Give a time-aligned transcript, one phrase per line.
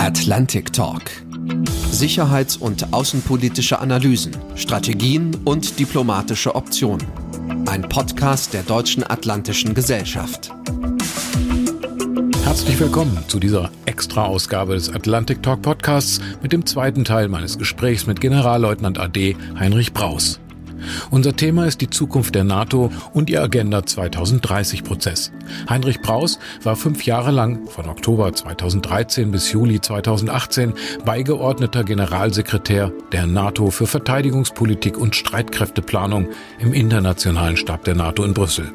[0.00, 1.02] Atlantic Talk.
[1.90, 7.06] Sicherheits- und außenpolitische Analysen, Strategien und diplomatische Optionen.
[7.66, 10.52] Ein Podcast der Deutschen Atlantischen Gesellschaft.
[12.44, 18.06] Herzlich willkommen zu dieser Extra-Ausgabe des Atlantic Talk Podcasts mit dem zweiten Teil meines Gesprächs
[18.06, 20.40] mit Generalleutnant AD Heinrich Braus.
[21.10, 25.30] Unser Thema ist die Zukunft der NATO und ihr Agenda 2030-Prozess.
[25.68, 33.26] Heinrich Braus war fünf Jahre lang, von Oktober 2013 bis Juli 2018, beigeordneter Generalsekretär der
[33.26, 36.28] NATO für Verteidigungspolitik und Streitkräfteplanung
[36.58, 38.70] im Internationalen Stab der NATO in Brüssel.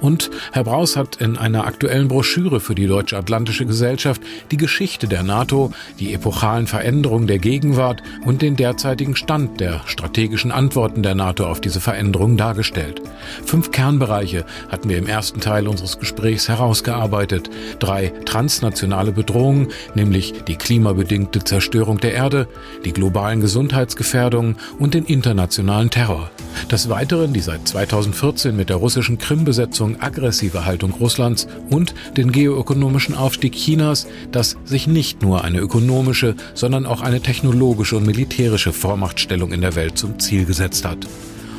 [0.00, 5.08] Und Herr Braus hat in einer aktuellen Broschüre für die Deutsche Atlantische Gesellschaft die Geschichte
[5.08, 11.14] der NATO, die epochalen Veränderungen der Gegenwart und den derzeitigen Stand der strategischen Antworten der
[11.14, 13.00] NATO auf diese Veränderungen dargestellt.
[13.44, 16.11] Fünf Kernbereiche hatten wir im ersten Teil unseres Gesprächs
[16.48, 17.50] herausgearbeitet.
[17.78, 22.48] Drei transnationale Bedrohungen, nämlich die klimabedingte Zerstörung der Erde,
[22.84, 26.30] die globalen Gesundheitsgefährdungen und den internationalen Terror.
[26.70, 33.16] Des Weiteren die seit 2014 mit der russischen Krim-Besetzung aggressive Haltung Russlands und den geoökonomischen
[33.16, 39.52] Aufstieg Chinas, das sich nicht nur eine ökonomische, sondern auch eine technologische und militärische Vormachtstellung
[39.52, 41.06] in der Welt zum Ziel gesetzt hat.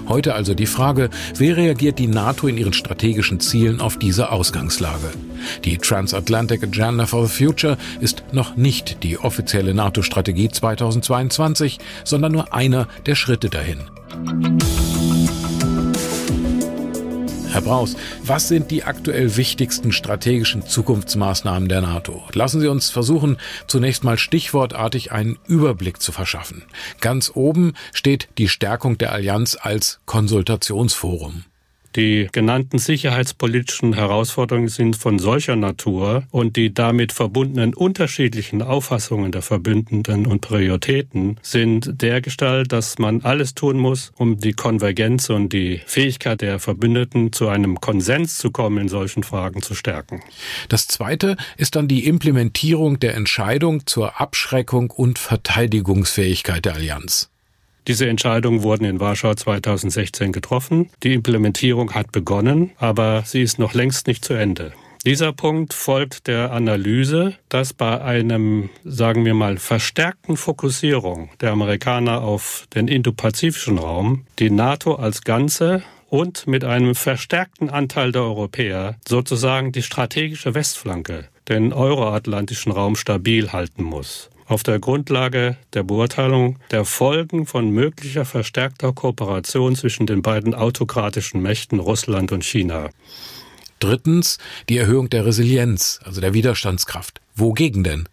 [0.08, 5.12] Heute also die Frage, wie reagiert die NATO in ihren strategischen Zielen auf diese Ausgangslage?
[5.64, 12.54] Die Transatlantic Agenda for the Future ist noch nicht die offizielle NATO-Strategie 2022, sondern nur
[12.54, 13.80] einer der Schritte dahin.
[17.54, 22.24] Herr Braus, was sind die aktuell wichtigsten strategischen Zukunftsmaßnahmen der NATO?
[22.34, 23.38] Lassen Sie uns versuchen,
[23.68, 26.64] zunächst mal stichwortartig einen Überblick zu verschaffen.
[27.00, 31.44] Ganz oben steht die Stärkung der Allianz als Konsultationsforum.
[31.96, 39.44] Die genannten sicherheitspolitischen Herausforderungen sind von solcher Natur und die damit verbundenen unterschiedlichen Auffassungen der
[39.44, 45.82] Verbündeten und Prioritäten sind dergestalt, dass man alles tun muss, um die Konvergenz und die
[45.86, 50.22] Fähigkeit der Verbündeten zu einem Konsens zu kommen in solchen Fragen zu stärken.
[50.70, 57.33] Das zweite ist dann die Implementierung der Entscheidung zur Abschreckung und Verteidigungsfähigkeit der Allianz.
[57.88, 60.90] Diese Entscheidungen wurden in Warschau 2016 getroffen.
[61.04, 64.74] Die Implementierung hat begonnen, aber sie ist noch längst nicht zu Ende.
[65.06, 72.22] Dieser Punkt folgt der Analyse, dass bei einem, sagen wir mal, verstärkten Fokussierung der Amerikaner
[72.22, 78.96] auf den indopazifischen Raum die NATO als Ganze und mit einem verstärkten Anteil der Europäer
[79.06, 86.58] sozusagen die strategische Westflanke, den euroatlantischen Raum stabil halten muss auf der Grundlage der Beurteilung
[86.72, 92.90] der Folgen von möglicher verstärkter Kooperation zwischen den beiden autokratischen Mächten Russland und China.
[93.80, 94.38] Drittens
[94.70, 97.20] die Erhöhung der Resilienz, also der Widerstandskraft.
[97.36, 98.08] Wogegen denn?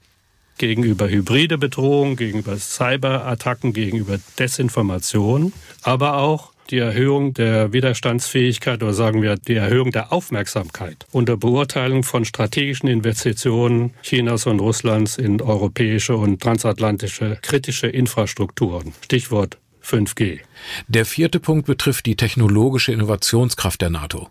[0.58, 5.52] Gegenüber hybride Bedrohung, gegenüber Cyberattacken, gegenüber Desinformation,
[5.82, 12.02] aber auch die Erhöhung der Widerstandsfähigkeit oder sagen wir die Erhöhung der Aufmerksamkeit unter Beurteilung
[12.02, 18.92] von strategischen Investitionen Chinas und Russlands in europäische und transatlantische kritische Infrastrukturen.
[19.02, 20.40] Stichwort 5G.
[20.88, 24.28] Der vierte Punkt betrifft die technologische Innovationskraft der NATO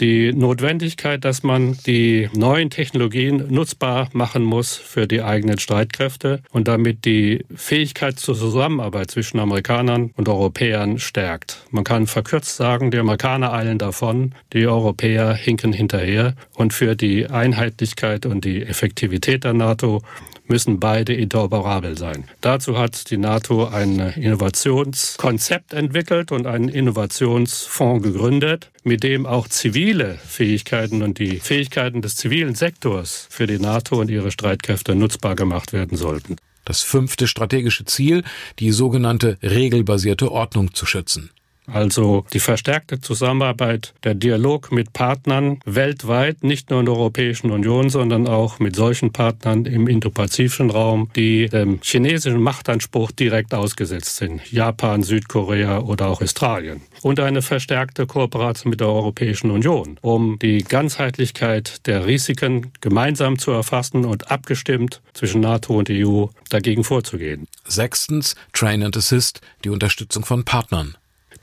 [0.00, 6.68] die Notwendigkeit, dass man die neuen Technologien nutzbar machen muss für die eigenen Streitkräfte und
[6.68, 11.64] damit die Fähigkeit zur Zusammenarbeit zwischen Amerikanern und Europäern stärkt.
[11.70, 17.26] Man kann verkürzt sagen, die Amerikaner eilen davon, die Europäer hinken hinterher und für die
[17.28, 20.02] Einheitlichkeit und die Effektivität der NATO
[20.48, 22.24] müssen beide interoperabel sein.
[22.40, 30.18] Dazu hat die NATO ein Innovationskonzept entwickelt und einen Innovationsfonds gegründet, mit dem auch zivile
[30.26, 35.72] Fähigkeiten und die Fähigkeiten des zivilen Sektors für die NATO und ihre Streitkräfte nutzbar gemacht
[35.72, 36.36] werden sollten.
[36.64, 38.24] Das fünfte strategische Ziel,
[38.58, 41.30] die sogenannte regelbasierte Ordnung zu schützen.
[41.66, 47.90] Also die verstärkte Zusammenarbeit, der Dialog mit Partnern weltweit, nicht nur in der Europäischen Union,
[47.90, 54.52] sondern auch mit solchen Partnern im indopazifischen Raum, die dem chinesischen Machtanspruch direkt ausgesetzt sind.
[54.52, 56.82] Japan, Südkorea oder auch Australien.
[57.02, 63.50] Und eine verstärkte Kooperation mit der Europäischen Union, um die Ganzheitlichkeit der Risiken gemeinsam zu
[63.50, 67.48] erfassen und abgestimmt zwischen NATO und EU dagegen vorzugehen.
[67.64, 70.96] Sechstens, Train and Assist, die Unterstützung von Partnern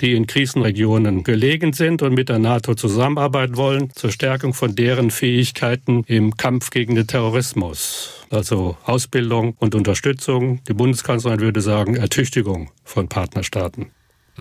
[0.03, 5.09] die in Krisenregionen gelegen sind und mit der NATO zusammenarbeiten wollen, zur Stärkung von deren
[5.09, 8.25] Fähigkeiten im Kampf gegen den Terrorismus.
[8.29, 13.91] Also Ausbildung und Unterstützung, die Bundeskanzlerin würde sagen Ertüchtigung von Partnerstaaten.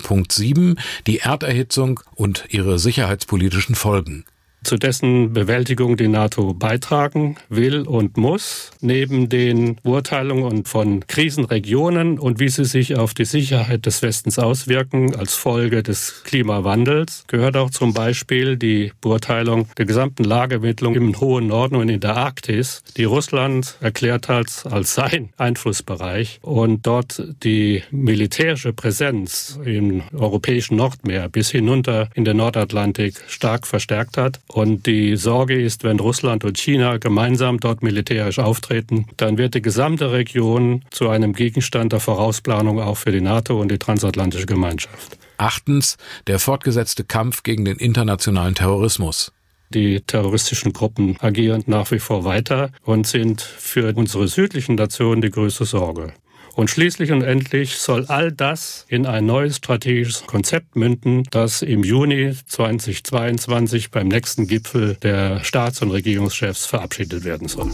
[0.03, 0.79] Punkt 7.
[1.07, 4.25] Die Erderhitzung und ihre sicherheitspolitischen Folgen.
[4.63, 12.39] Zu dessen Bewältigung die NATO beitragen will und muss, neben den Beurteilungen von Krisenregionen und
[12.39, 17.69] wie sie sich auf die Sicherheit des Westens auswirken als Folge des Klimawandels, gehört auch
[17.69, 23.03] zum Beispiel die Beurteilung der gesamten Lagemittlung im hohen Norden und in der Arktis, die
[23.03, 31.49] Russland erklärt hat als sein Einflussbereich und dort die militärische Präsenz im europäischen Nordmeer bis
[31.51, 34.39] hinunter in den Nordatlantik stark verstärkt hat.
[34.53, 39.63] Und die Sorge ist, wenn Russland und China gemeinsam dort militärisch auftreten, dann wird die
[39.63, 45.17] gesamte Region zu einem Gegenstand der Vorausplanung auch für die NATO und die transatlantische Gemeinschaft.
[45.37, 45.97] Achtens,
[46.27, 49.31] der fortgesetzte Kampf gegen den internationalen Terrorismus.
[49.73, 55.31] Die terroristischen Gruppen agieren nach wie vor weiter und sind für unsere südlichen Nationen die
[55.31, 56.13] größte Sorge.
[56.55, 61.83] Und schließlich und endlich soll all das in ein neues strategisches Konzept münden, das im
[61.83, 67.71] Juni 2022 beim nächsten Gipfel der Staats- und Regierungschefs verabschiedet werden soll.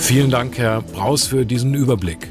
[0.00, 2.28] Vielen Dank, Herr Braus, für diesen Überblick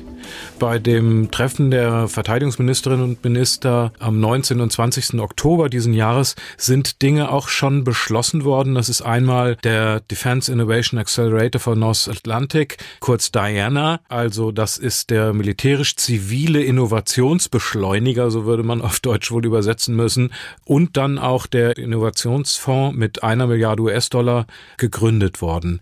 [0.59, 4.59] bei dem Treffen der Verteidigungsministerinnen und Minister am 19.
[4.59, 5.19] und 20.
[5.19, 8.75] Oktober diesen Jahres sind Dinge auch schon beschlossen worden.
[8.75, 14.01] Das ist einmal der Defense Innovation Accelerator for North Atlantic, kurz Diana.
[14.09, 20.33] Also das ist der militärisch-zivile Innovationsbeschleuniger, so würde man auf Deutsch wohl übersetzen müssen.
[20.65, 24.45] Und dann auch der Innovationsfonds mit einer Milliarde US-Dollar
[24.77, 25.79] gegründet worden.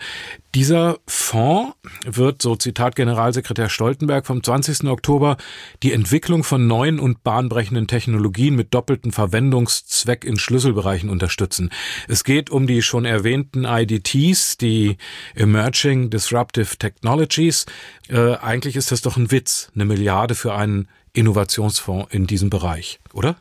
[0.58, 4.86] Dieser Fonds wird, so Zitat Generalsekretär Stoltenberg vom 20.
[4.86, 5.38] Oktober,
[5.84, 11.70] die Entwicklung von neuen und bahnbrechenden Technologien mit doppeltem Verwendungszweck in Schlüsselbereichen unterstützen.
[12.08, 14.98] Es geht um die schon erwähnten IDTs, die
[15.36, 17.68] Emerging Disruptive Technologies.
[18.10, 23.00] Äh, eigentlich ist das doch ein Witz, eine Milliarde für einen Innovationsfonds in diesem Bereich,
[23.14, 23.36] oder?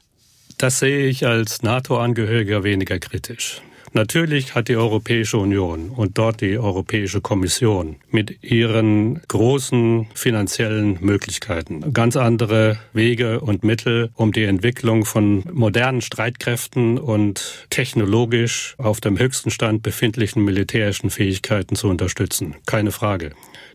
[0.59, 3.63] Das sehe ich als NATO-Angehöriger weniger kritisch.
[3.93, 11.93] Natürlich hat die Europäische Union und dort die Europäische Kommission mit ihren großen finanziellen Möglichkeiten
[11.93, 19.19] ganz andere Wege und Mittel, um die Entwicklung von modernen Streitkräften und technologisch auf dem
[19.19, 22.57] höchsten Stand befindlichen militärischen Fähigkeiten zu unterstützen.
[22.67, 23.31] Keine Frage.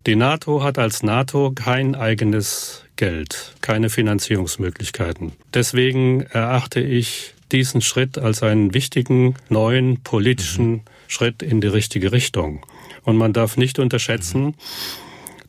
[0.07, 5.33] Die NATO hat als NATO kein eigenes Geld, keine Finanzierungsmöglichkeiten.
[5.53, 10.81] Deswegen erachte ich diesen Schritt als einen wichtigen neuen politischen mhm.
[11.07, 12.65] Schritt in die richtige Richtung.
[13.03, 14.53] Und man darf nicht unterschätzen, mhm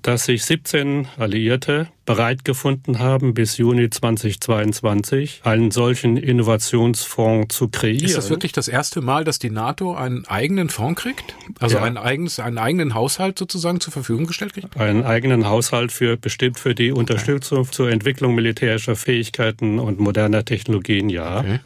[0.02, 8.04] dass sich 17 Alliierte bereit gefunden haben, bis Juni 2022 einen solchen Innovationsfonds zu kreieren.
[8.04, 11.37] Ist das wirklich das erste Mal, dass die NATO einen eigenen Fonds kriegt?
[11.60, 11.84] Also ja.
[11.84, 14.76] ein eigenes, einen eigenen Haushalt sozusagen zur Verfügung gestellt kriegt?
[14.76, 17.70] Einen eigenen Haushalt für bestimmt für die Unterstützung okay.
[17.70, 21.38] zur Entwicklung militärischer Fähigkeiten und moderner Technologien, ja.
[21.38, 21.60] Okay.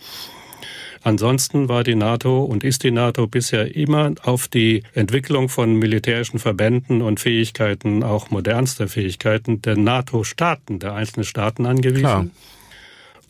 [1.07, 6.41] Ansonsten war die NATO und ist die NATO bisher immer auf die Entwicklung von militärischen
[6.41, 12.01] Verbänden und Fähigkeiten, auch modernster Fähigkeiten der NATO-Staaten, der einzelnen Staaten angewiesen.
[12.01, 12.27] Klar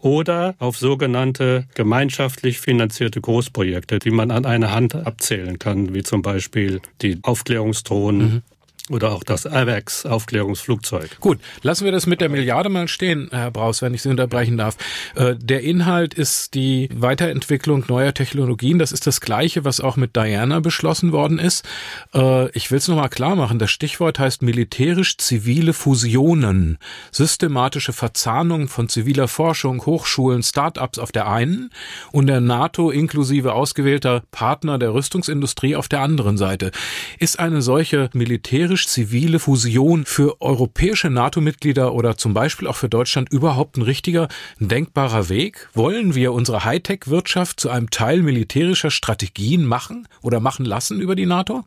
[0.00, 6.23] oder auf sogenannte gemeinschaftlich finanzierte Großprojekte, die man an einer Hand abzählen kann, wie zum
[6.23, 8.43] Beispiel die Aufklärungsdrohnen mhm
[8.91, 11.19] oder auch das AVAX-Aufklärungsflugzeug.
[11.21, 14.56] Gut, lassen wir das mit der Milliarde mal stehen, Herr Braus, wenn ich Sie unterbrechen
[14.56, 14.77] darf.
[15.17, 18.79] Äh, der Inhalt ist die Weiterentwicklung neuer Technologien.
[18.79, 21.66] Das ist das Gleiche, was auch mit Diana beschlossen worden ist.
[22.14, 23.59] Äh, ich will es nochmal klar machen.
[23.59, 26.78] Das Stichwort heißt militärisch-zivile Fusionen.
[27.11, 31.71] Systematische Verzahnung von ziviler Forschung, Hochschulen, Start-ups auf der einen
[32.12, 36.71] und der NATO inklusive ausgewählter Partner der Rüstungsindustrie auf der anderen Seite.
[37.19, 43.33] Ist eine solche militärische militärisch-zivile Fusion für europäische NATO-Mitglieder oder zum Beispiel auch für Deutschland
[43.33, 44.28] überhaupt ein richtiger,
[44.61, 45.68] denkbarer Weg?
[45.73, 51.25] Wollen wir unsere Hightech-Wirtschaft zu einem Teil militärischer Strategien machen oder machen lassen über die
[51.25, 51.64] NATO?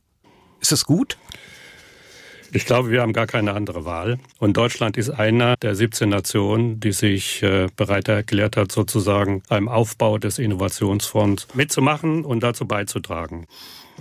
[0.62, 1.18] Ist das gut?
[2.51, 4.20] Ich glaube, wir haben gar keine andere Wahl.
[4.39, 9.68] Und Deutschland ist einer der 17 Nationen, die sich äh, bereit erklärt hat, sozusagen beim
[9.68, 13.48] Aufbau des Innovationsfonds mitzumachen und dazu beizutragen.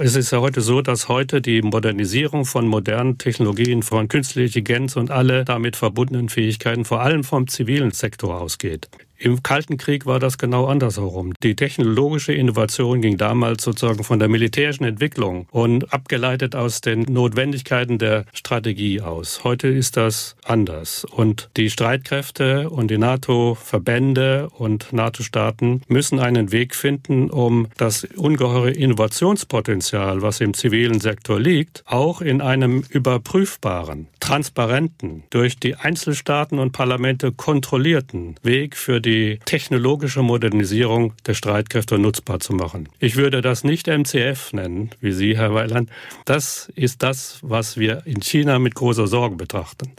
[0.00, 4.94] Es ist ja heute so, dass heute die Modernisierung von modernen Technologien, von künstlicher Intelligenz
[4.94, 8.88] und alle damit verbundenen Fähigkeiten vor allem vom zivilen Sektor ausgeht.
[9.20, 11.32] Im Kalten Krieg war das genau andersherum.
[11.42, 17.98] Die technologische Innovation ging damals sozusagen von der militärischen Entwicklung und abgeleitet aus den Notwendigkeiten
[17.98, 19.42] der Strategie aus.
[19.42, 21.04] Heute ist das anders.
[21.04, 28.70] Und die Streitkräfte und die NATO-Verbände und NATO-Staaten müssen einen Weg finden, um das ungeheure
[28.70, 36.70] Innovationspotenzial, was im zivilen Sektor liegt, auch in einem überprüfbaren, transparenten, durch die Einzelstaaten und
[36.70, 39.07] Parlamente kontrollierten Weg für die
[39.44, 42.88] technologische Modernisierung der Streitkräfte nutzbar zu machen.
[42.98, 45.90] Ich würde das nicht MCF nennen, wie Sie, Herr Weiland.
[46.24, 49.92] Das ist das, was wir in China mit großer Sorge betrachten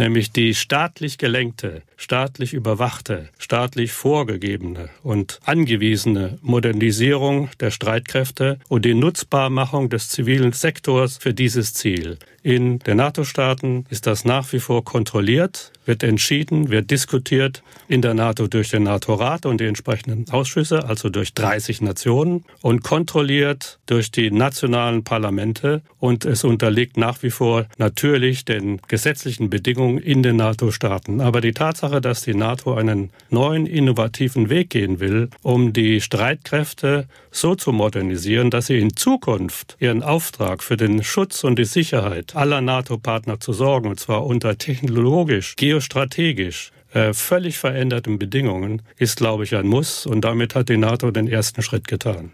[0.00, 8.94] nämlich die staatlich gelenkte, staatlich überwachte, staatlich vorgegebene und angewiesene Modernisierung der Streitkräfte und die
[8.94, 12.18] Nutzbarmachung des zivilen Sektors für dieses Ziel.
[12.42, 18.14] In den NATO-Staaten ist das nach wie vor kontrolliert, wird entschieden, wird diskutiert in der
[18.14, 24.12] NATO durch den NATO-Rat und die entsprechenden Ausschüsse, also durch 30 Nationen und kontrolliert durch
[24.12, 30.36] die nationalen Parlamente und es unterliegt nach wie vor natürlich den gesetzlichen Bedingungen in den
[30.36, 31.20] NATO-Staaten.
[31.20, 37.08] Aber die Tatsache, dass die NATO einen neuen innovativen Weg gehen will, um die Streitkräfte
[37.32, 42.36] so zu modernisieren, dass sie in Zukunft ihren Auftrag für den Schutz und die Sicherheit
[42.36, 49.44] aller NATO-Partner zu sorgen, und zwar unter technologisch, geostrategisch, äh, völlig veränderten Bedingungen, ist, glaube
[49.44, 50.06] ich, ein Muss.
[50.06, 52.32] Und damit hat die NATO den ersten Schritt getan.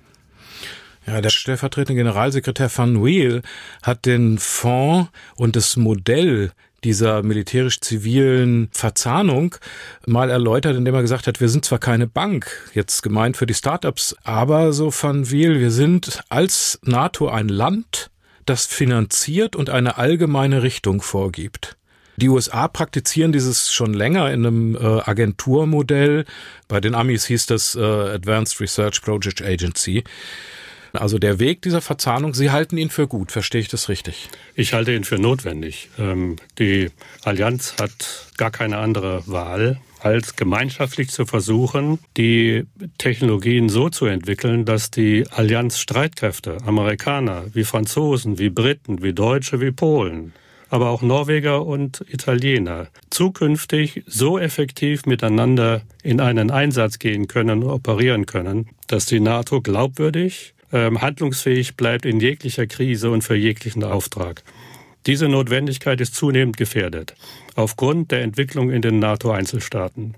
[1.07, 3.43] Ja, der stellvertretende Generalsekretär Van Weel
[3.83, 6.51] hat den Fonds und das Modell
[6.83, 9.55] dieser militärisch-zivilen Verzahnung
[10.05, 13.55] mal erläutert, indem er gesagt hat, wir sind zwar keine Bank, jetzt gemeint für die
[13.55, 18.11] Startups, aber so Van Wiel, wir sind als NATO ein Land,
[18.45, 21.77] das finanziert und eine allgemeine Richtung vorgibt.
[22.17, 26.25] Die USA praktizieren dieses schon länger in einem äh, Agenturmodell.
[26.69, 30.05] Bei den Amis hieß das äh, Advanced Research Project Agency.
[30.93, 34.29] Also der Weg dieser Verzahnung, Sie halten ihn für gut, verstehe ich das richtig?
[34.55, 35.91] Ich halte ihn für notwendig.
[35.99, 36.91] Ähm, die
[37.23, 42.65] Allianz hat gar keine andere Wahl als gemeinschaftlich zu versuchen, die
[42.99, 49.61] Technologien so zu entwickeln, dass die Allianz Streitkräfte, Amerikaner wie Franzosen, wie Briten, wie Deutsche,
[49.61, 50.33] wie Polen,
[50.77, 58.27] aber auch Norweger und Italiener zukünftig so effektiv miteinander in einen Einsatz gehen können, operieren
[58.27, 64.43] können, dass die NATO glaubwürdig, ähm, handlungsfähig bleibt in jeglicher Krise und für jeglichen Auftrag.
[65.07, 67.15] Diese Notwendigkeit ist zunehmend gefährdet
[67.55, 70.15] aufgrund der Entwicklung in den NATO-Einzelstaaten.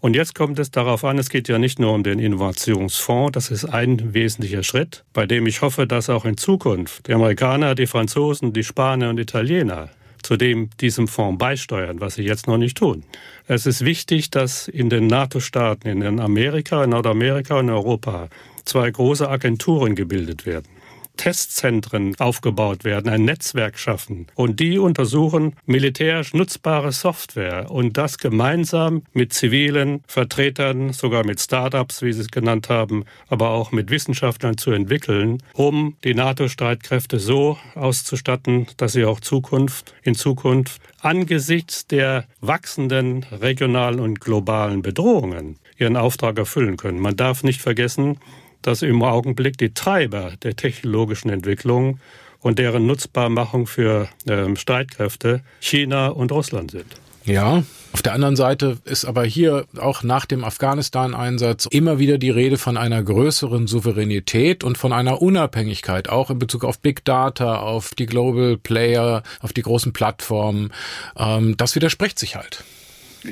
[0.00, 3.50] Und jetzt kommt es darauf an, es geht ja nicht nur um den Innovationsfonds, das
[3.50, 7.86] ist ein wesentlicher Schritt, bei dem ich hoffe, dass auch in Zukunft die Amerikaner, die
[7.86, 9.88] Franzosen, die Spanier und Italiener
[10.22, 13.04] zu dem diesem Fonds beisteuern, was sie jetzt noch nicht tun.
[13.46, 18.28] Es ist wichtig, dass in den NATO-Staaten, in Amerika, in Nordamerika und Europa
[18.64, 20.75] zwei große Agenturen gebildet werden.
[21.16, 24.26] Testzentren aufgebaut werden, ein Netzwerk schaffen.
[24.34, 32.02] Und die untersuchen militärisch nutzbare Software und das gemeinsam mit zivilen Vertretern, sogar mit Startups,
[32.02, 37.58] wie Sie es genannt haben, aber auch mit Wissenschaftlern zu entwickeln, um die NATO-Streitkräfte so
[37.74, 45.96] auszustatten, dass sie auch Zukunft, in Zukunft angesichts der wachsenden regionalen und globalen Bedrohungen ihren
[45.96, 46.98] Auftrag erfüllen können.
[46.98, 48.18] Man darf nicht vergessen,
[48.66, 52.00] dass im Augenblick die Treiber der technologischen Entwicklung
[52.40, 56.86] und deren Nutzbarmachung für ähm, Streitkräfte China und Russland sind.
[57.24, 62.30] Ja, auf der anderen Seite ist aber hier auch nach dem Afghanistan-Einsatz immer wieder die
[62.30, 67.58] Rede von einer größeren Souveränität und von einer Unabhängigkeit, auch in Bezug auf Big Data,
[67.58, 70.72] auf die Global Player, auf die großen Plattformen.
[71.16, 72.62] Ähm, das widerspricht sich halt.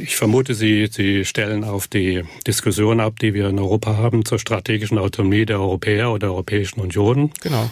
[0.00, 4.38] Ich vermute, Sie, Sie stellen auf die Diskussion ab, die wir in Europa haben zur
[4.38, 7.30] strategischen Autonomie der Europäer oder der Europäischen Union.
[7.40, 7.70] Genau.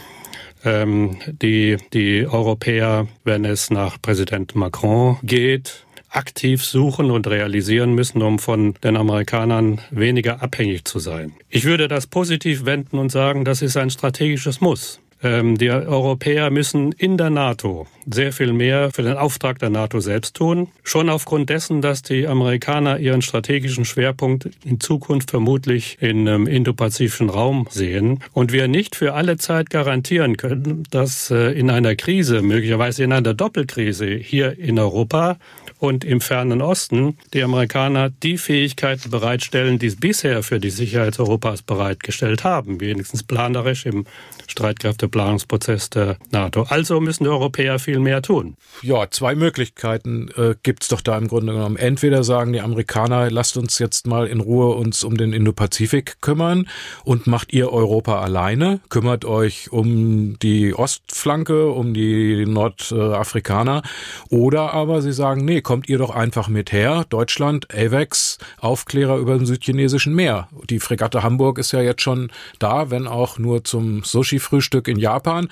[0.64, 8.22] Ähm, die, die Europäer, wenn es nach Präsident Macron geht, aktiv suchen und realisieren müssen,
[8.22, 11.32] um von den Amerikanern weniger abhängig zu sein.
[11.48, 15.00] Ich würde das positiv wenden und sagen, das ist ein strategisches Muss.
[15.22, 20.00] Ähm, die Europäer müssen in der NATO sehr viel mehr für den Auftrag der NATO
[20.00, 20.68] selbst tun.
[20.82, 27.30] Schon aufgrund dessen, dass die Amerikaner ihren strategischen Schwerpunkt in Zukunft vermutlich in im indopazifischen
[27.30, 32.42] Raum sehen und wir nicht für alle Zeit garantieren können, dass äh, in einer Krise,
[32.42, 35.38] möglicherweise in einer Doppelkrise hier in Europa
[35.78, 41.18] und im fernen Osten die Amerikaner die Fähigkeiten bereitstellen, die es bisher für die Sicherheit
[41.18, 44.06] Europas bereitgestellt haben, wenigstens planerisch im
[44.46, 46.66] Streitkräfte Planungsprozess der NATO.
[46.68, 48.56] Also müssen die Europäer viel mehr tun.
[48.82, 51.76] Ja, zwei Möglichkeiten äh, gibt es doch da im Grunde genommen.
[51.76, 56.68] Entweder sagen die Amerikaner, lasst uns jetzt mal in Ruhe uns um den Indo-Pazifik kümmern
[57.04, 63.82] und macht ihr Europa alleine, kümmert euch um die Ostflanke, um die Nordafrikaner.
[64.28, 67.04] Oder aber sie sagen, nee, kommt ihr doch einfach mit her.
[67.08, 70.48] Deutschland, AVEX, Aufklärer über dem südchinesischen Meer.
[70.68, 75.48] Die Fregatte Hamburg ist ja jetzt schon da, wenn auch nur zum Sushi-Frühstück in Japan.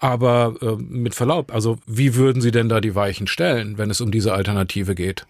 [0.00, 4.00] Aber äh, mit Verlaub, also wie würden Sie denn da die Weichen stellen, wenn es
[4.00, 5.26] um diese Alternative geht?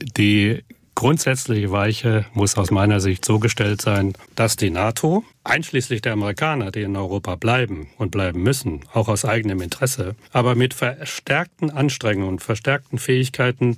[0.00, 0.64] Die
[0.94, 6.70] grundsätzliche Weiche muss aus meiner Sicht so gestellt sein, dass die NATO, einschließlich der Amerikaner,
[6.70, 12.28] die in Europa bleiben und bleiben müssen, auch aus eigenem Interesse, aber mit verstärkten Anstrengungen
[12.28, 13.76] und verstärkten Fähigkeiten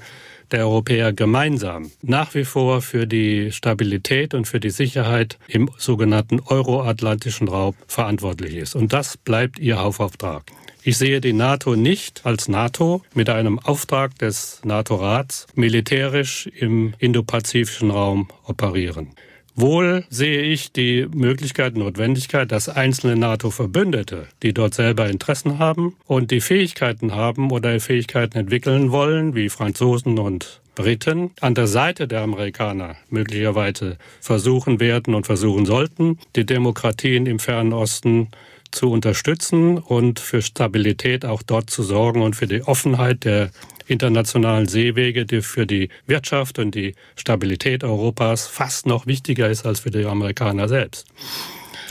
[0.50, 6.40] der Europäer gemeinsam nach wie vor für die Stabilität und für die Sicherheit im sogenannten
[6.40, 8.74] euroatlantischen Raum verantwortlich ist.
[8.74, 10.44] Und das bleibt ihr Hauptauftrag.
[10.86, 17.90] Ich sehe die NATO nicht als NATO mit einem Auftrag des NATO-Rats militärisch im indopazifischen
[17.90, 19.08] Raum operieren.
[19.56, 26.32] Wohl sehe ich die Möglichkeit, Notwendigkeit, dass einzelne NATO-Verbündete, die dort selber Interessen haben und
[26.32, 32.22] die Fähigkeiten haben oder Fähigkeiten entwickeln wollen, wie Franzosen und Briten, an der Seite der
[32.22, 38.28] Amerikaner möglicherweise versuchen werden und versuchen sollten, die Demokratien im Fernen Osten
[38.72, 43.50] zu unterstützen und für Stabilität auch dort zu sorgen und für die Offenheit der
[43.86, 49.80] internationalen Seewege, die für die Wirtschaft und die Stabilität Europas fast noch wichtiger ist als
[49.80, 51.06] für die Amerikaner selbst.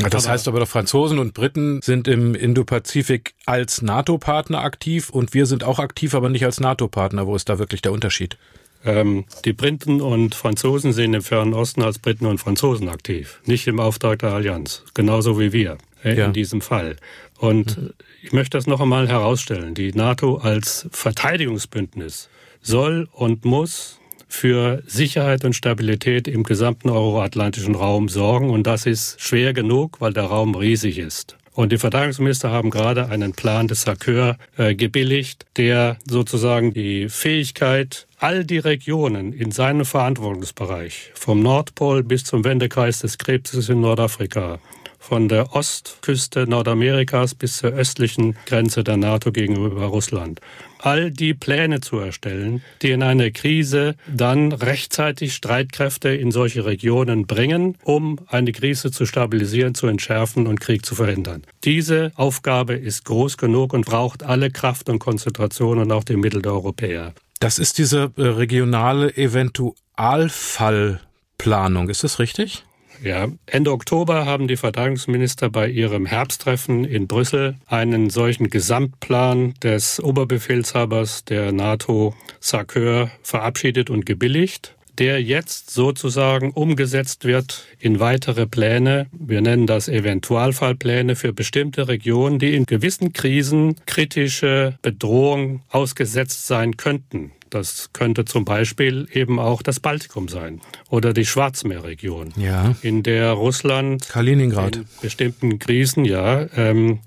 [0.09, 5.63] Das heißt aber, Franzosen und Briten sind im Indo-Pazifik als NATO-Partner aktiv und wir sind
[5.63, 7.27] auch aktiv, aber nicht als NATO-Partner.
[7.27, 8.37] Wo ist da wirklich der Unterschied?
[8.85, 13.67] Ähm, die Briten und Franzosen sind im Fernen Osten als Briten und Franzosen aktiv, nicht
[13.67, 16.25] im Auftrag der Allianz, genauso wie wir äh, ja.
[16.25, 16.95] in diesem Fall.
[17.37, 17.93] Und mhm.
[18.21, 19.73] ich möchte das noch einmal herausstellen.
[19.73, 22.29] Die NATO als Verteidigungsbündnis
[22.61, 28.49] soll und muss für Sicherheit und Stabilität im gesamten euroatlantischen Raum sorgen.
[28.49, 31.37] Und das ist schwer genug, weil der Raum riesig ist.
[31.53, 38.07] Und die Verteidigungsminister haben gerade einen Plan des SACEUR äh, gebilligt, der sozusagen die Fähigkeit,
[38.17, 44.59] all die Regionen in seinem Verantwortungsbereich, vom Nordpol bis zum Wendekreis des Krebses in Nordafrika,
[45.03, 50.39] von der Ostküste Nordamerikas bis zur östlichen Grenze der NATO gegenüber Russland.
[50.79, 57.27] All die Pläne zu erstellen, die in einer Krise dann rechtzeitig Streitkräfte in solche Regionen
[57.27, 61.43] bringen, um eine Krise zu stabilisieren, zu entschärfen und Krieg zu verhindern.
[61.65, 66.41] Diese Aufgabe ist groß genug und braucht alle Kraft und Konzentration und auch die Mittel
[66.41, 67.13] der Europäer.
[67.39, 72.63] Das ist diese äh, regionale Eventualfallplanung, ist das richtig?
[73.03, 80.01] Ja, Ende Oktober haben die Verteidigungsminister bei ihrem Herbsttreffen in Brüssel einen solchen Gesamtplan des
[80.01, 89.07] Oberbefehlshabers der NATO SACEUR verabschiedet und gebilligt der jetzt sozusagen umgesetzt wird in weitere Pläne.
[89.11, 96.77] Wir nennen das Eventualfallpläne für bestimmte Regionen, die in gewissen Krisen kritische Bedrohung ausgesetzt sein
[96.77, 97.31] könnten.
[97.53, 102.75] Das könnte zum Beispiel eben auch das Baltikum sein oder die Schwarzmeerregion, ja.
[102.81, 107.01] in der Russland Kaliningrad in bestimmten Krisen ja ähm,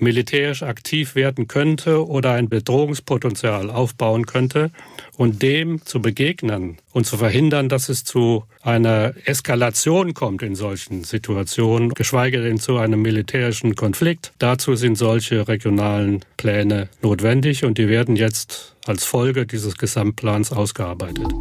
[0.00, 4.70] militärisch aktiv werden könnte oder ein Bedrohungspotenzial aufbauen könnte
[5.16, 11.04] und dem zu begegnen und zu verhindern, dass es zu einer Eskalation kommt in solchen
[11.04, 14.32] Situationen, geschweige denn zu einem militärischen Konflikt.
[14.38, 21.32] Dazu sind solche regionalen Pläne notwendig und die werden jetzt als Folge dieses Gesamtplans ausgearbeitet.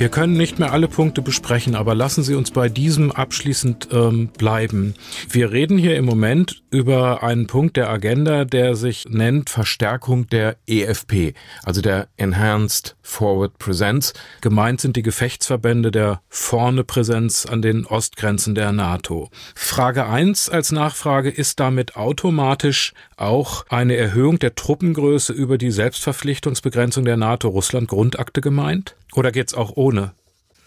[0.00, 4.28] Wir können nicht mehr alle Punkte besprechen, aber lassen Sie uns bei diesem abschließend ähm,
[4.28, 4.94] bleiben.
[5.28, 10.56] Wir reden hier im Moment über einen Punkt der Agenda, der sich nennt Verstärkung der
[10.66, 11.34] EFP,
[11.64, 14.14] also der Enhanced Forward Presence.
[14.40, 19.28] Gemeint sind die Gefechtsverbände der vorne Präsenz an den Ostgrenzen der NATO.
[19.54, 27.04] Frage eins als Nachfrage ist damit automatisch auch eine Erhöhung der Truppengröße über die Selbstverpflichtungsbegrenzung
[27.04, 28.96] der NATO-Russland-Grundakte gemeint?
[29.14, 30.12] Oder geht's auch ohne?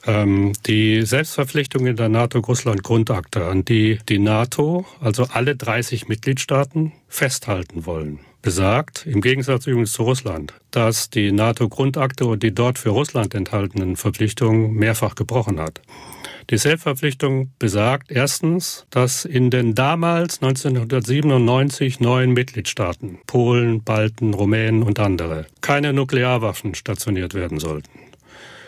[0.06, 7.86] Ähm, die Selbstverpflichtung in der NATO-Russland-Grundakte, an die die NATO, also alle 30 Mitgliedstaaten, festhalten
[7.86, 13.34] wollen, besagt, im Gegensatz übrigens zu Russland, dass die NATO-Grundakte und die dort für Russland
[13.34, 15.82] enthaltenen Verpflichtungen mehrfach gebrochen hat.
[16.50, 25.00] Die Selbstverpflichtung besagt erstens, dass in den damals 1997 neuen Mitgliedstaaten, Polen, Balten, Rumänen und
[25.00, 28.03] andere, keine Nuklearwaffen stationiert werden sollten.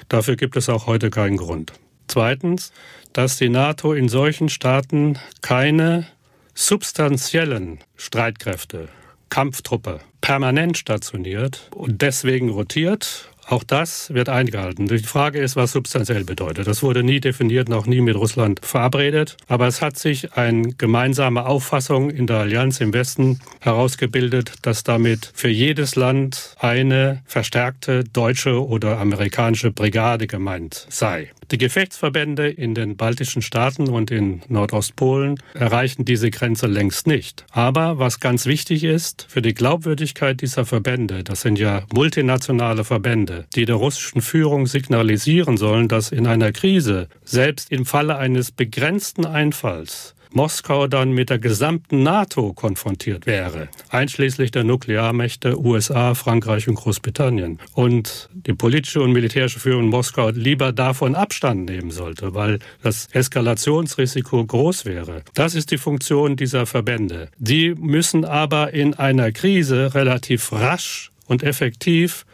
[0.09, 1.73] Dafür gibt es auch heute keinen Grund.
[2.07, 2.71] Zweitens,
[3.13, 6.05] dass die NATO in solchen Staaten keine
[6.53, 8.89] substanziellen Streitkräfte,
[9.29, 14.87] Kampftruppe permanent stationiert und deswegen rotiert auch das wird eingehalten.
[14.87, 16.67] Die Frage ist, was substanziell bedeutet.
[16.67, 19.37] Das wurde nie definiert, noch nie mit Russland verabredet.
[19.47, 25.31] Aber es hat sich eine gemeinsame Auffassung in der Allianz im Westen herausgebildet, dass damit
[25.33, 31.31] für jedes Land eine verstärkte deutsche oder amerikanische Brigade gemeint sei.
[31.51, 37.45] Die Gefechtsverbände in den baltischen Staaten und in Nordostpolen erreichen diese Grenze längst nicht.
[37.51, 43.34] Aber was ganz wichtig ist für die Glaubwürdigkeit dieser Verbände, das sind ja multinationale Verbände,
[43.55, 49.25] die der russischen Führung signalisieren sollen, dass in einer Krise, selbst im Falle eines begrenzten
[49.25, 56.75] Einfalls, Moskau dann mit der gesamten NATO konfrontiert wäre, einschließlich der Nuklearmächte USA, Frankreich und
[56.75, 57.59] Großbritannien.
[57.73, 64.45] Und die politische und militärische Führung Moskau lieber davon Abstand nehmen sollte, weil das Eskalationsrisiko
[64.45, 65.23] groß wäre.
[65.33, 67.29] Das ist die Funktion dieser Verbände.
[67.37, 72.25] Die müssen aber in einer Krise relativ rasch und effektiv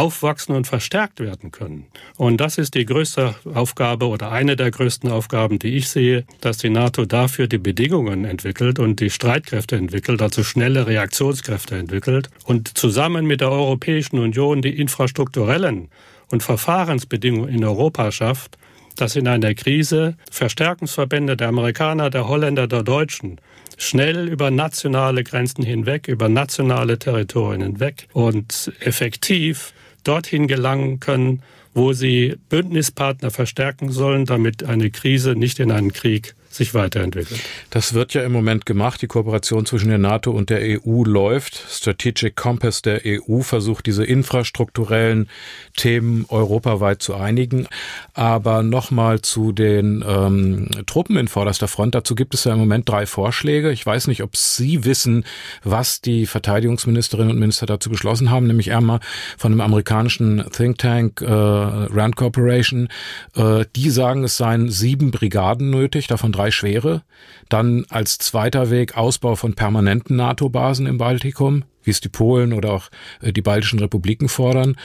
[0.00, 1.86] aufwachsen und verstärkt werden können.
[2.16, 6.56] Und das ist die größte Aufgabe oder eine der größten Aufgaben, die ich sehe, dass
[6.56, 12.78] die NATO dafür die Bedingungen entwickelt und die Streitkräfte entwickelt, also schnelle Reaktionskräfte entwickelt und
[12.78, 15.88] zusammen mit der Europäischen Union die infrastrukturellen
[16.30, 18.56] und Verfahrensbedingungen in Europa schafft,
[18.96, 23.40] dass in einer Krise Verstärkungsverbände der Amerikaner, der Holländer, der Deutschen
[23.76, 31.42] schnell über nationale Grenzen hinweg, über nationale Territorien hinweg und effektiv dorthin gelangen können,
[31.74, 37.40] wo sie Bündnispartner verstärken sollen, damit eine Krise nicht in einen Krieg sich weiterentwickelt.
[37.70, 39.00] Das wird ja im Moment gemacht.
[39.02, 41.64] Die Kooperation zwischen der NATO und der EU läuft.
[41.70, 45.28] Strategic Compass der EU versucht, diese infrastrukturellen
[45.76, 47.68] Themen europaweit zu einigen.
[48.14, 51.94] Aber nochmal zu den ähm, Truppen in vorderster Front.
[51.94, 53.70] Dazu gibt es ja im Moment drei Vorschläge.
[53.70, 55.24] Ich weiß nicht, ob Sie wissen,
[55.62, 58.98] was die Verteidigungsministerinnen und Minister dazu beschlossen haben, nämlich einmal
[59.38, 62.88] von einem amerikanischen Think Tank äh, Rand Corporation.
[63.36, 67.02] Äh, die sagen, es seien sieben Brigaden nötig, davon drei schwere.
[67.48, 72.72] Dann als zweiter Weg Ausbau von permanenten NATO-Basen im Baltikum, wie es die Polen oder
[72.72, 74.76] auch äh, die baltischen Republiken fordern.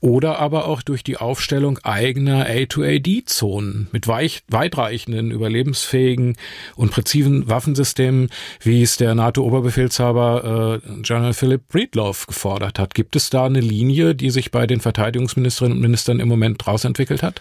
[0.00, 6.36] Oder aber auch durch die Aufstellung eigener A-to-AD-Zonen mit weich, weitreichenden, überlebensfähigen
[6.76, 8.28] und präzisen Waffensystemen,
[8.60, 12.94] wie es der NATO-Oberbefehlshaber äh, General Philip Breedlove gefordert hat.
[12.94, 16.84] Gibt es da eine Linie, die sich bei den Verteidigungsministerinnen und Ministern im Moment draus
[16.84, 17.40] entwickelt hat?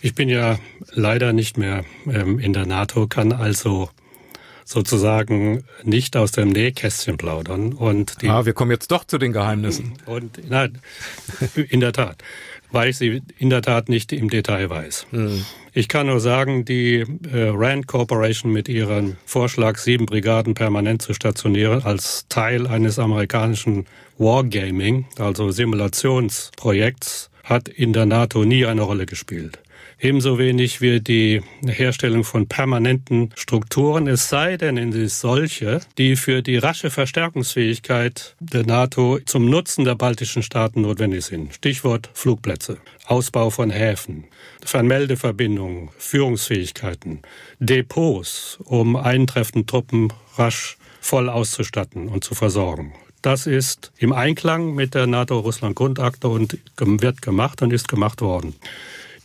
[0.00, 0.58] Ich bin ja
[0.92, 3.88] leider nicht mehr ähm, in der NATO, kann also
[4.66, 7.72] sozusagen nicht aus dem Nähkästchen plaudern.
[7.72, 9.94] Und die, ah, wir kommen jetzt doch zu den Geheimnissen.
[10.06, 10.78] Und nein,
[11.68, 12.22] in der Tat,
[12.72, 15.06] weil ich sie in der Tat nicht im Detail weiß.
[15.12, 15.46] Mhm.
[15.72, 21.14] Ich kann nur sagen, die äh, Rand Corporation mit ihrem Vorschlag, sieben Brigaden permanent zu
[21.14, 23.86] stationieren, als Teil eines amerikanischen
[24.18, 29.60] Wargaming, also Simulationsprojekts, hat in der NATO nie eine Rolle gespielt
[30.00, 36.16] ebenso wenig wie die Herstellung von permanenten Strukturen, es sei denn, es ist solche, die
[36.16, 41.54] für die rasche Verstärkungsfähigkeit der NATO zum Nutzen der baltischen Staaten notwendig sind.
[41.54, 44.24] Stichwort Flugplätze, Ausbau von Häfen,
[44.64, 47.22] Vermeldeverbindungen, Führungsfähigkeiten,
[47.58, 52.92] Depots, um eintreffende Truppen rasch voll auszustatten und zu versorgen.
[53.22, 58.54] Das ist im Einklang mit der NATO-Russland-Grundakte und wird gemacht und ist gemacht worden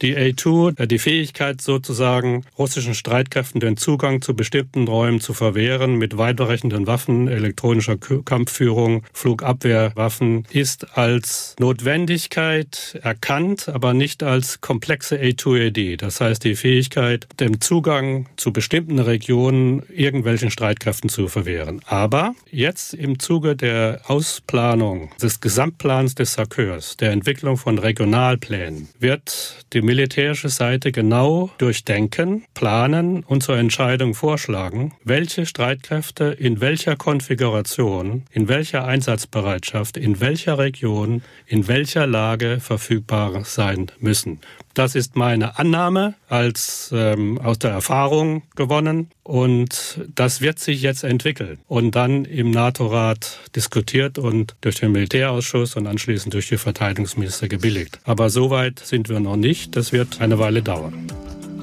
[0.02, 5.96] die A2, äh, die Fähigkeit sozusagen russischen Streitkräften den Zugang zu bestimmten Räumen zu verwehren
[5.96, 15.98] mit weitreichenden Waffen, elektronischer Kampfführung, Flugabwehrwaffen, ist als Notwendigkeit erkannt, aber nicht als komplexe A2AD.
[15.98, 21.82] Das heißt, die Fähigkeit, dem Zugang zu bestimmten Regionen irgendwelchen Streitkräften zu verwehren.
[21.86, 29.66] Aber jetzt im Zuge der Ausplanung des Gesamtplans des SACEURS, der Entwicklung von Regionalplänen, wird
[29.74, 38.24] die militärische Seite genau durchdenken, planen und zur Entscheidung vorschlagen, welche Streitkräfte in welcher Konfiguration,
[38.32, 44.40] in welcher Einsatzbereitschaft, in welcher Region, in welcher Lage verfügbar sein müssen.
[44.74, 51.04] Das ist meine Annahme als ähm, aus der Erfahrung gewonnen und das wird sich jetzt
[51.04, 57.48] entwickeln und dann im NATO-Rat diskutiert und durch den Militärausschuss und anschließend durch die Verteidigungsminister
[57.48, 58.00] gebilligt.
[58.04, 59.76] Aber so weit sind wir noch nicht.
[59.76, 61.08] Das wird eine Weile dauern.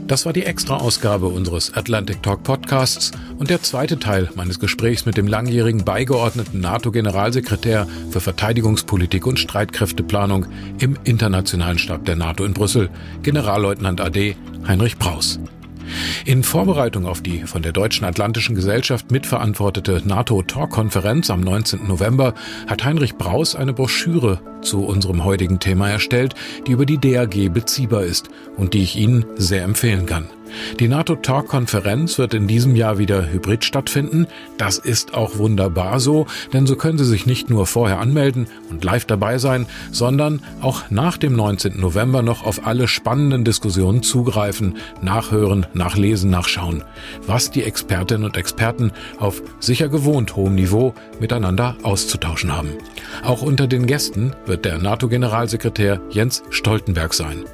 [0.09, 5.19] Das war die Extra-Ausgabe unseres Atlantic Talk Podcasts und der zweite Teil meines Gesprächs mit
[5.19, 10.47] dem langjährigen beigeordneten NATO-Generalsekretär für Verteidigungspolitik und Streitkräfteplanung
[10.79, 12.89] im Internationalen Stab der NATO in Brüssel,
[13.23, 14.35] Generalleutnant AD
[14.67, 15.39] Heinrich Braus.
[16.25, 21.87] In Vorbereitung auf die von der Deutschen Atlantischen Gesellschaft mitverantwortete NATO-Talk-Konferenz am 19.
[21.87, 22.35] November
[22.67, 26.35] hat Heinrich Braus eine Broschüre zu unserem heutigen Thema erstellt,
[26.67, 30.29] die über die DAG beziehbar ist und die ich Ihnen sehr empfehlen kann.
[30.81, 34.27] Die NATO-Talk-Konferenz wird in diesem Jahr wieder hybrid stattfinden.
[34.57, 38.85] Das ist auch wunderbar so, denn so können Sie sich nicht nur vorher anmelden und
[38.85, 41.81] live dabei sein, sondern auch nach dem 19.
[41.81, 46.85] November noch auf alle spannenden Diskussionen zugreifen, nachhören, nachlesen, nachschauen,
[47.27, 52.71] was die Expertinnen und Experten auf sicher gewohnt hohem Niveau miteinander auszutauschen haben.
[53.25, 57.45] Auch unter den Gästen wird der NATO-Generalsekretär Jens Stoltenberg sein.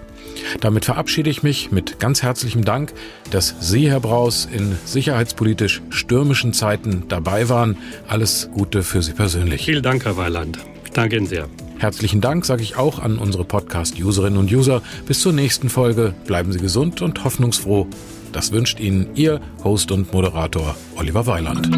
[0.60, 2.92] Damit verabschiede ich mich mit ganz herzlichem Dank,
[3.30, 7.76] dass Sie, Herr Braus, in sicherheitspolitisch stürmischen Zeiten dabei waren.
[8.08, 9.64] Alles Gute für Sie persönlich.
[9.64, 10.58] Vielen Dank, Herr Weiland.
[10.84, 11.48] Ich danke Ihnen sehr.
[11.78, 14.80] Herzlichen Dank sage ich auch an unsere Podcast-Userinnen und User.
[15.06, 16.14] Bis zur nächsten Folge.
[16.26, 17.86] Bleiben Sie gesund und hoffnungsfroh.
[18.32, 21.68] Das wünscht Ihnen Ihr Host und Moderator Oliver Weiland.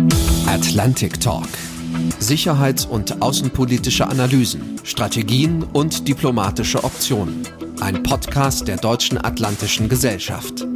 [0.47, 1.49] Atlantic Talk.
[2.19, 7.43] Sicherheits- und außenpolitische Analysen, Strategien und diplomatische Optionen.
[7.81, 10.67] Ein Podcast der Deutschen Atlantischen Gesellschaft.